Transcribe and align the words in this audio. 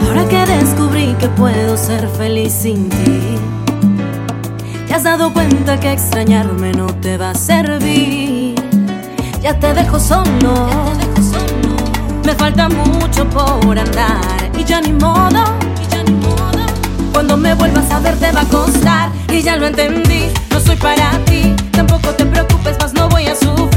Ahora 0.00 0.26
que 0.30 0.46
descubrí 0.46 1.14
que 1.20 1.28
puedo 1.28 1.76
ser 1.76 2.08
feliz 2.08 2.54
sin 2.54 2.88
ti, 2.88 3.36
te 4.88 4.94
has 4.94 5.02
dado 5.02 5.30
cuenta 5.34 5.78
que 5.78 5.92
extrañarme 5.92 6.72
no 6.72 6.86
te 6.86 7.18
va 7.18 7.30
a 7.30 7.34
servir. 7.34 8.54
Ya 9.42 9.58
te 9.58 9.74
dejo 9.74 10.00
solo, 10.00 10.70
dejo 10.98 11.22
solo. 11.22 11.76
me 12.24 12.34
falta 12.34 12.70
mucho 12.70 13.28
por 13.28 13.78
andar 13.78 14.50
y 14.58 14.64
ya. 14.64 14.64
Y 14.64 14.64
ya 14.64 14.80
ni 14.80 14.92
modo. 14.92 15.44
Cuando 17.12 17.36
me 17.36 17.52
vuelvas 17.54 17.90
a 17.90 18.00
ver 18.00 18.16
te 18.16 18.32
va 18.32 18.40
a 18.40 18.46
costar 18.46 19.10
y 19.30 19.42
ya 19.42 19.56
lo 19.56 19.66
entendí, 19.66 20.32
no 20.50 20.58
soy 20.60 20.76
para 20.76 21.10
ti, 21.26 21.54
tampoco 21.72 22.08
te 22.16 22.24
preocupes 22.24 22.78
más 22.80 22.94
no 22.94 23.10
voy 23.10 23.26
a 23.26 23.36
sufrir. 23.36 23.71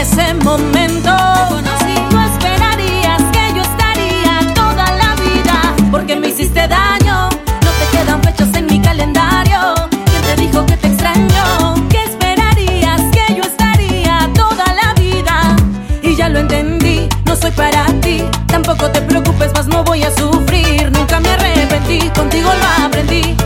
ese 0.00 0.32
momento. 0.34 1.10
Conocí, 1.50 1.94
no 2.10 2.24
esperarías 2.24 3.22
que 3.32 3.54
yo 3.54 3.62
estaría 3.62 4.54
toda 4.54 4.86
la 4.96 5.14
vida, 5.16 5.74
porque 5.90 6.16
me 6.16 6.28
hiciste 6.28 6.66
daño. 6.66 7.28
No 7.64 7.70
te 7.78 7.86
quedan 7.96 8.22
fechas 8.22 8.54
en 8.54 8.66
mi 8.66 8.80
calendario. 8.80 9.74
¿Quién 9.90 10.22
te 10.22 10.36
dijo 10.36 10.64
que 10.64 10.76
te 10.78 10.86
extraño? 10.88 11.74
Que 11.90 12.02
esperarías 12.04 13.02
que 13.12 13.34
yo 13.34 13.42
estaría 13.42 14.30
toda 14.34 14.64
la 14.80 14.94
vida. 14.94 15.56
Y 16.02 16.16
ya 16.16 16.30
lo 16.30 16.38
entendí, 16.38 17.06
no 17.26 17.36
soy 17.36 17.50
para 17.50 17.84
ti. 18.00 18.24
Tampoco 18.46 18.90
te 18.90 19.02
preocupes, 19.02 19.52
más 19.52 19.66
no 19.66 19.84
voy 19.84 20.02
a 20.02 20.10
sufrir. 20.16 20.90
Nunca 20.92 21.20
me 21.20 21.28
arrepentí, 21.30 22.08
contigo 22.10 22.48
lo 22.48 22.86
aprendí. 22.86 23.36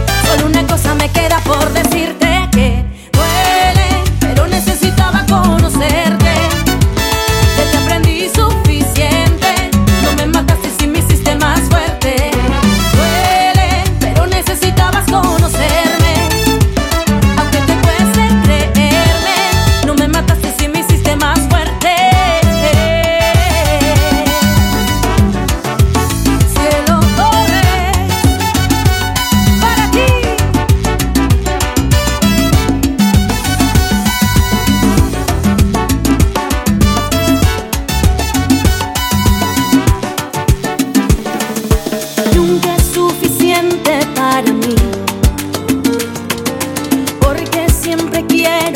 yeah. 48.35 48.74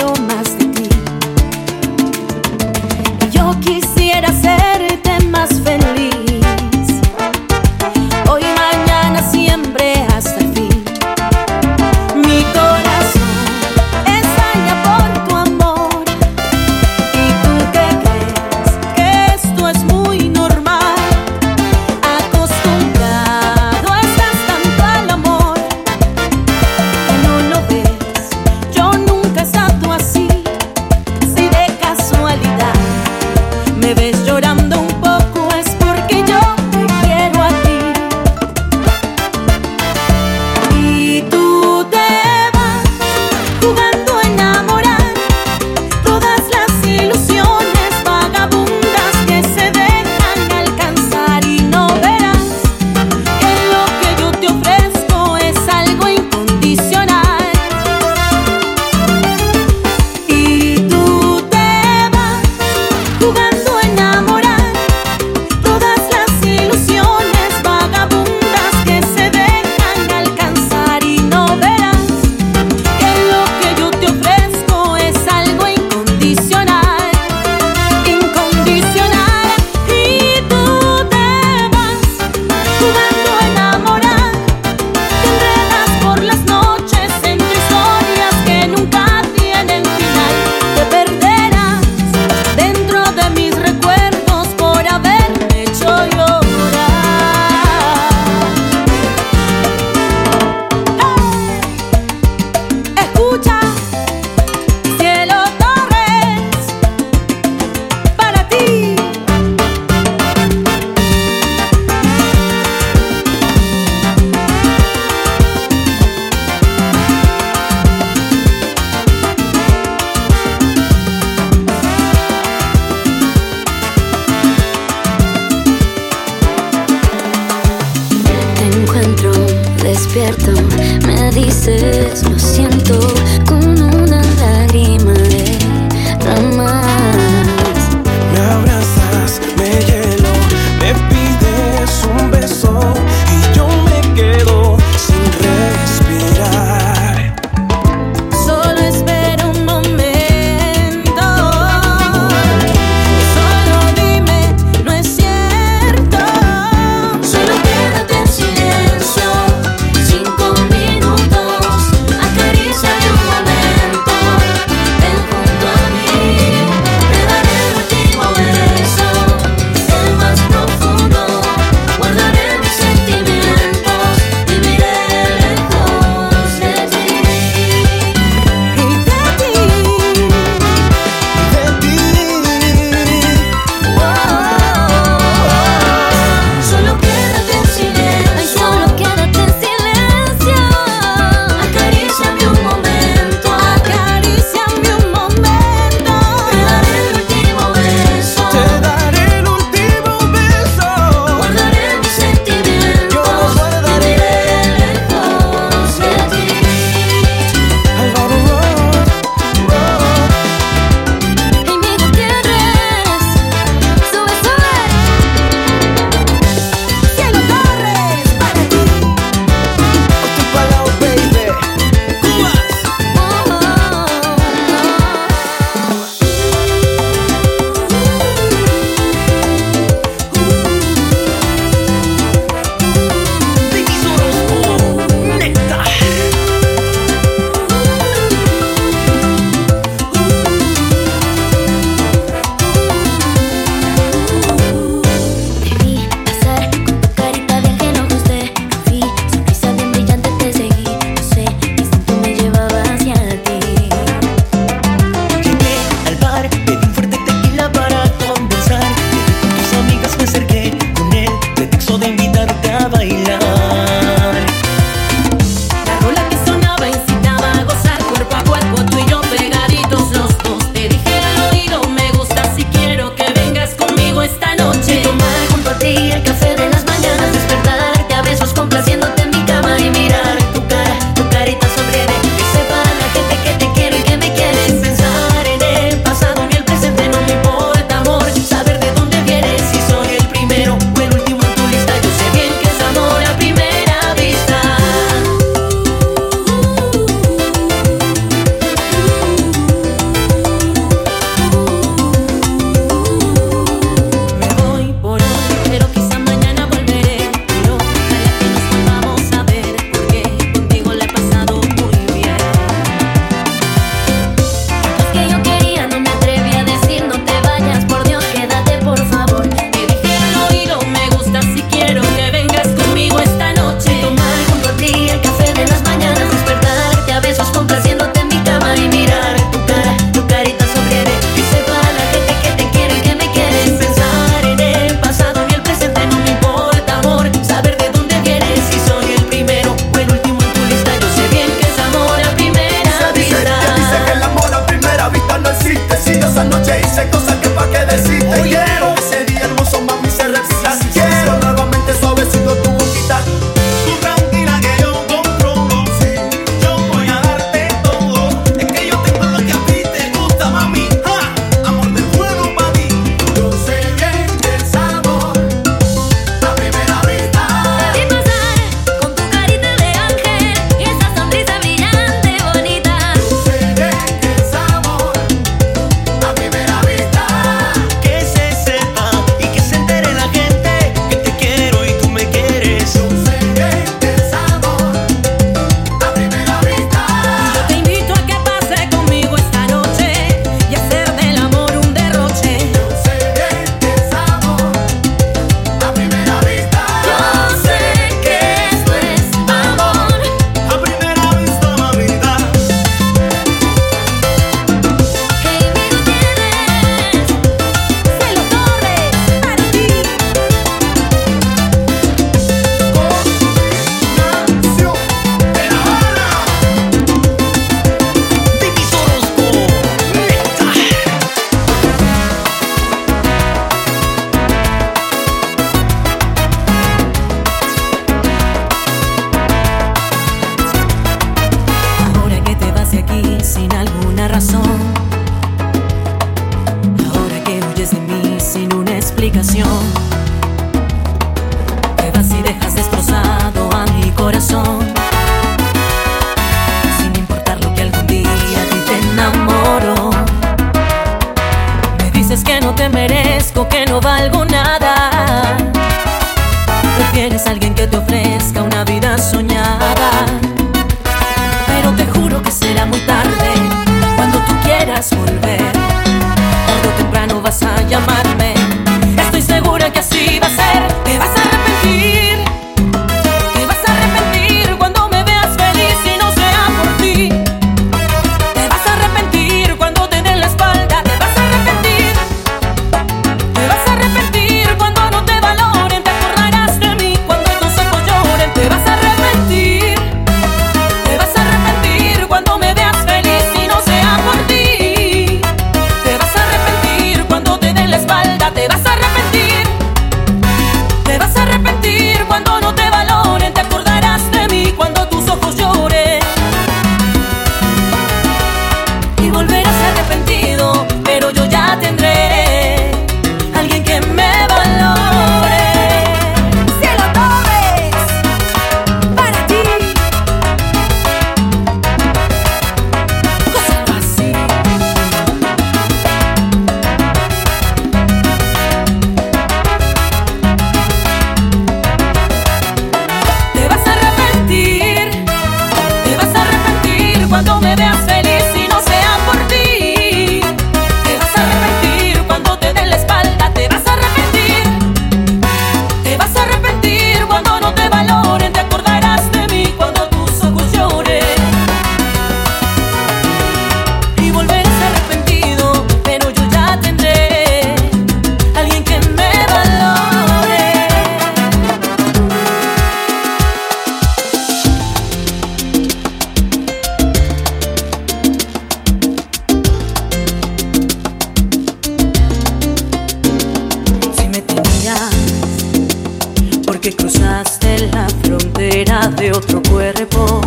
cruzaste 577.19 577.89
la 577.93 578.09
frontera 578.23 579.09
de 579.17 579.33
otro 579.33 579.61
cuerpo, 579.71 580.41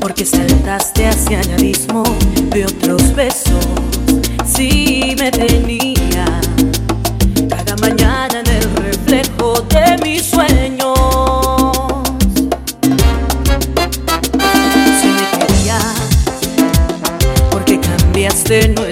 porque 0.00 0.24
saltaste 0.24 1.06
hacia 1.06 1.40
el 1.42 1.52
abismo 1.52 2.02
de 2.50 2.64
otros 2.64 3.14
besos. 3.14 3.66
Si 4.46 5.14
me 5.18 5.30
tenía 5.30 6.24
cada 7.48 7.76
mañana 7.76 8.40
en 8.40 8.46
el 8.46 8.74
reflejo 8.76 9.60
de 9.68 9.98
mis 10.02 10.22
sueños. 10.22 10.94
Se 15.00 15.06
me 15.06 15.46
quería 15.46 15.78
porque 17.50 17.78
cambiaste 17.78 18.68
nuestro 18.68 18.91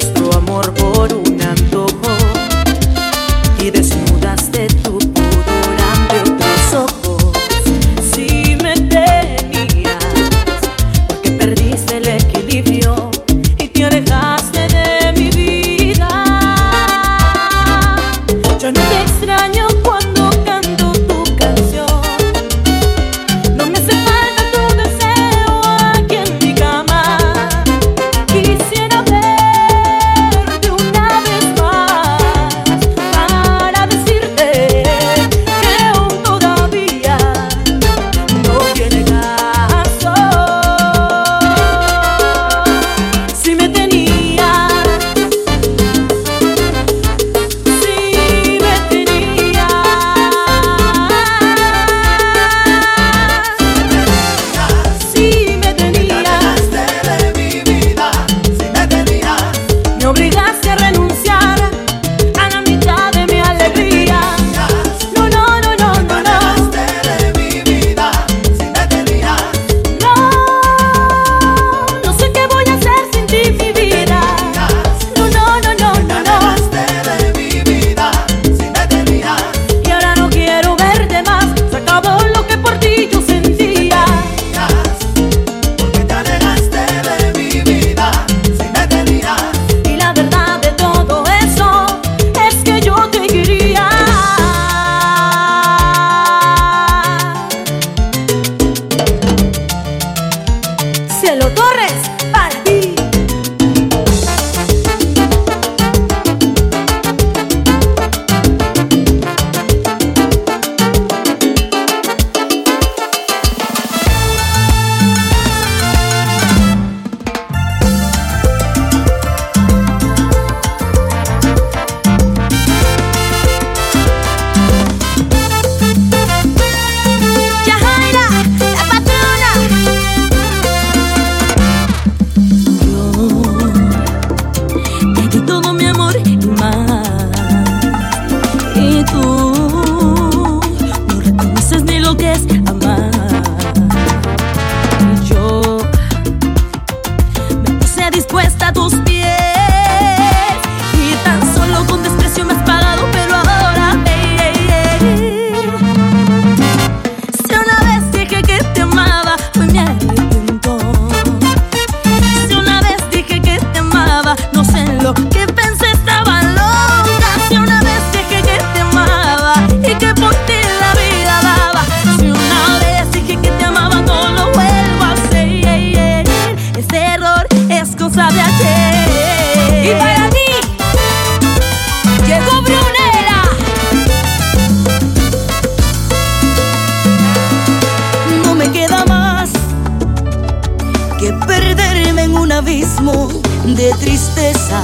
de 193.64 193.92
tristeza 194.00 194.82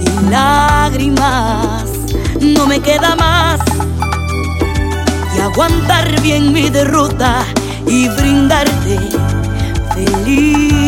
y 0.00 0.30
lágrimas. 0.30 1.84
No 2.40 2.66
me 2.66 2.80
queda 2.80 3.16
más 3.16 3.60
que 5.34 5.42
aguantar 5.42 6.20
bien 6.20 6.52
mi 6.52 6.68
derrota 6.70 7.44
y 7.86 8.08
brindarte 8.08 8.98
felicidad. 9.94 10.82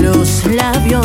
Los 0.00 0.46
labios, 0.46 1.04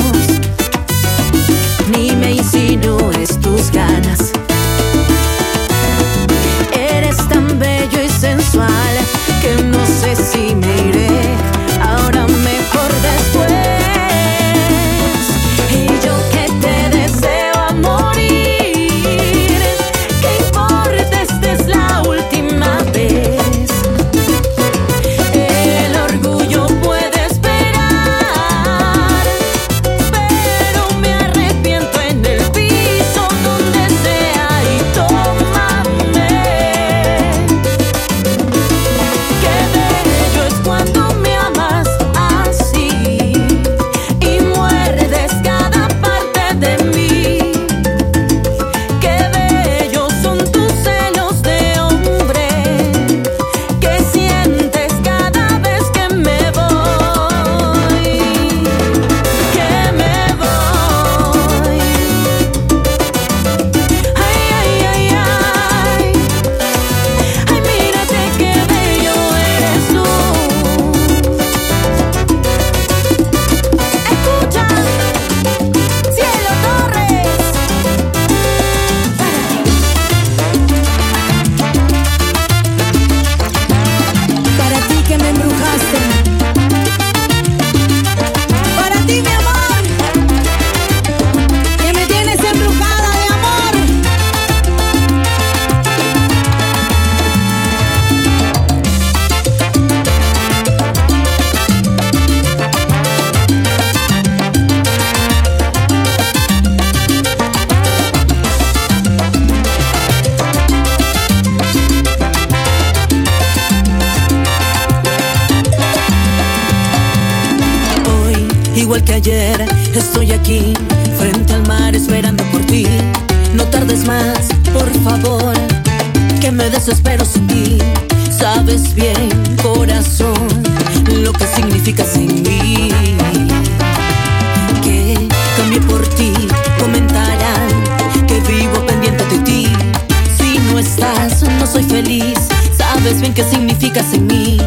no 141.29 141.65
soy 141.65 141.83
feliz. 141.83 142.37
Sabes 142.77 143.21
bien 143.21 143.33
qué 143.33 143.45
significas 143.45 144.13
en 144.13 144.27
mí. 144.27 144.57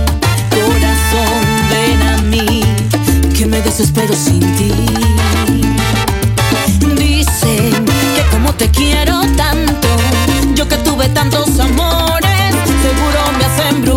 Corazón, 0.50 1.44
ven 1.70 2.02
a 2.02 2.16
mí, 2.22 2.62
que 3.36 3.44
me 3.44 3.60
desespero 3.60 4.14
sin 4.14 4.40
ti. 4.56 4.72
Dicen 6.96 7.84
que 8.14 8.24
como 8.30 8.54
te 8.54 8.70
quiero 8.70 9.20
tanto, 9.36 9.88
yo 10.54 10.66
que 10.66 10.76
tuve 10.78 11.10
tantos 11.10 11.60
amores, 11.60 12.54
seguro 12.82 13.20
me 13.38 13.44
hacen 13.44 13.82
brutal. 13.82 13.95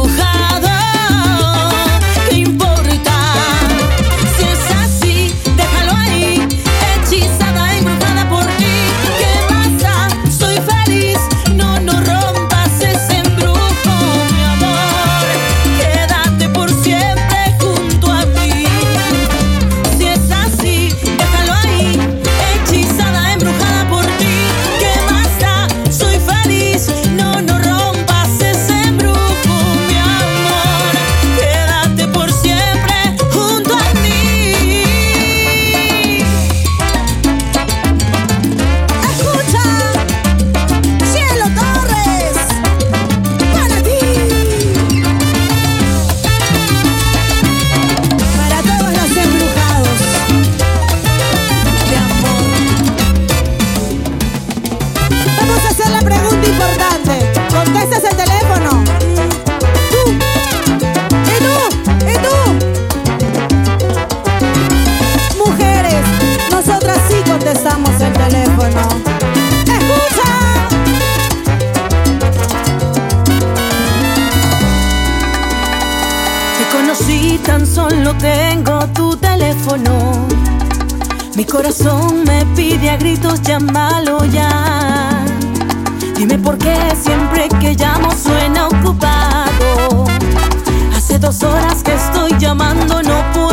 corazón 81.50 82.24
me 82.26 82.46
pide 82.56 82.90
a 82.90 82.98
gritos 82.98 83.42
llámalo 83.42 84.24
ya. 84.26 85.26
Dime 86.16 86.38
por 86.38 86.58
qué 86.58 86.76
siempre 87.02 87.50
que 87.60 87.74
llamo 87.76 88.12
suena 88.12 88.68
ocupado. 88.68 90.06
Hace 90.96 91.18
dos 91.18 91.42
horas 91.44 91.82
que 91.84 91.94
estoy 91.94 92.38
llamando, 92.38 93.02
no 93.02 93.32
puedo. 93.34 93.49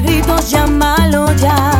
gritos, 0.00 0.50
llámalo 0.50 1.26
ya. 1.36 1.75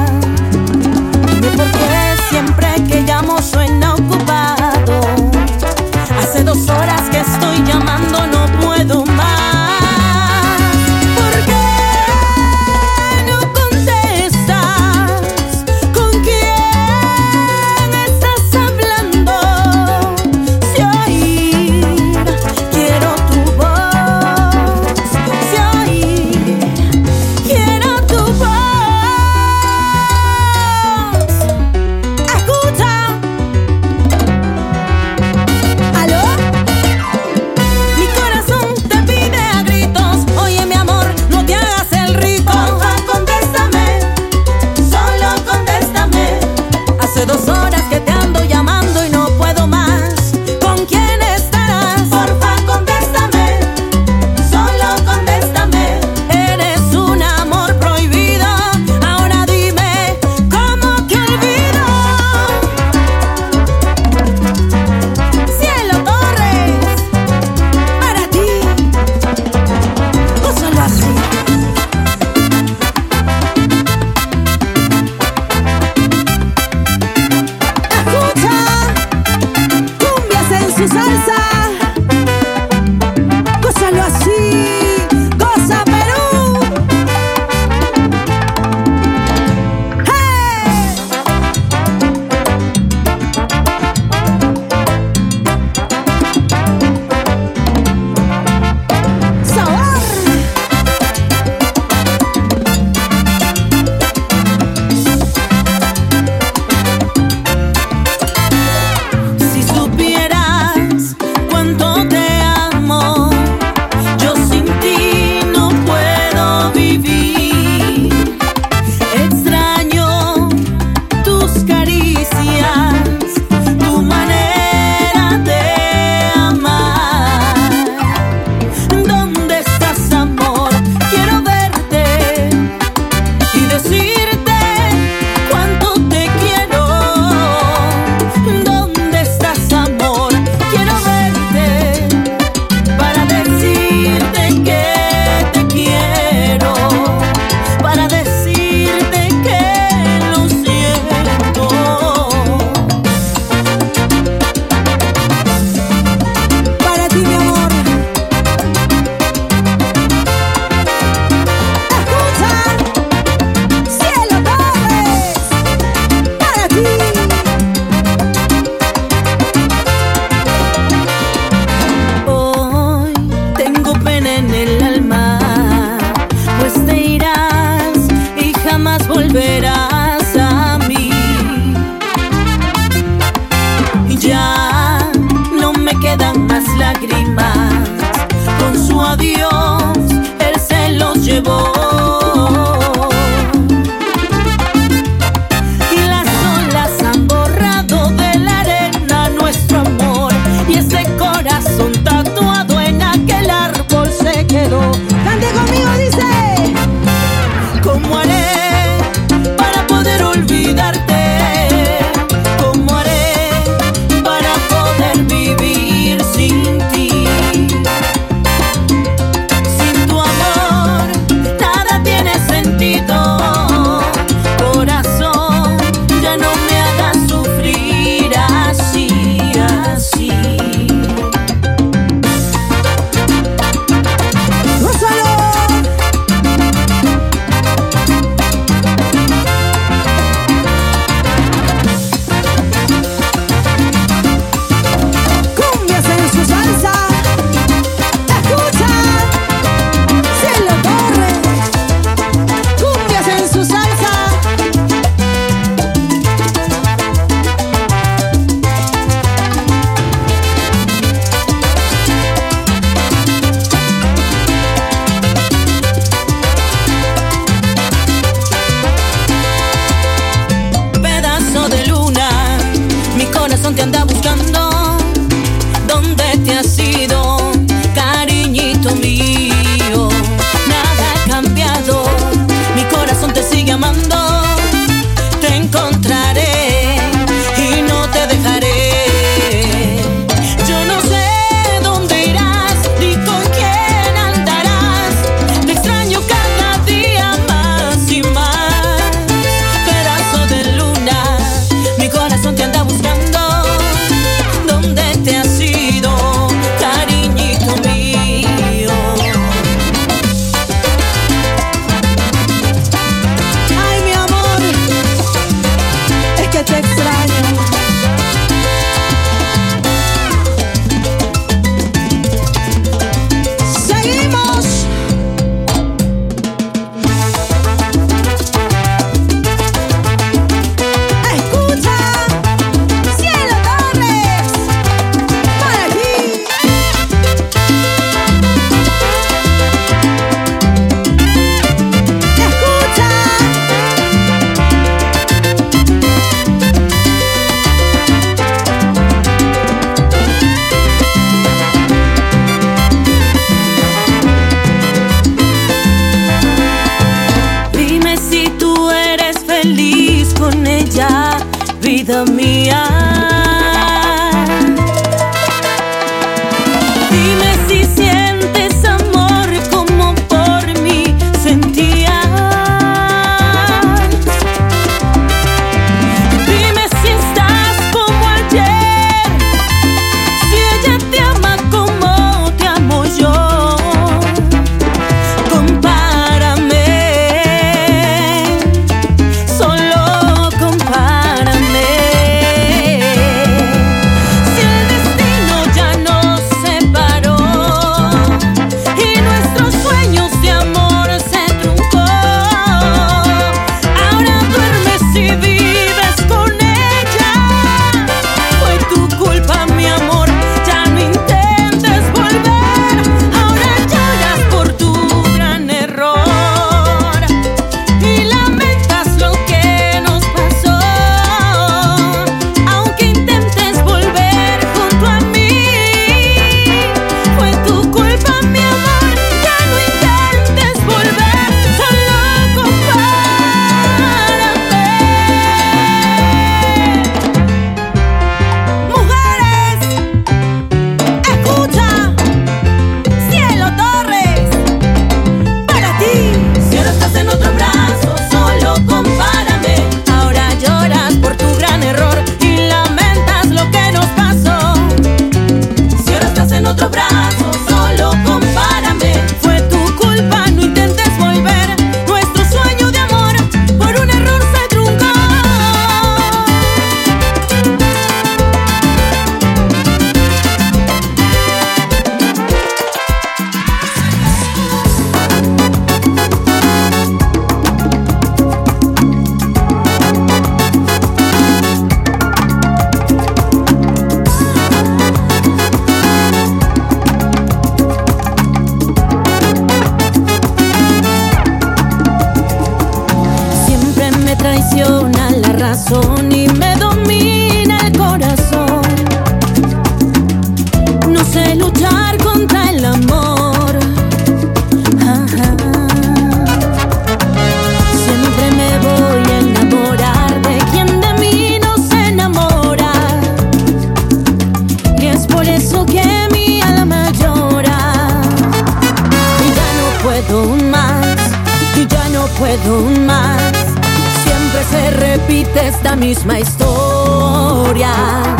Esta 525.86 525.94
misma 525.94 526.40
historia. 526.40 528.35